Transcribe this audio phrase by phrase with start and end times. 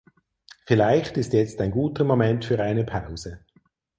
[0.65, 3.45] Vielleicht ist jetzt ein guter Moment für eine Pause.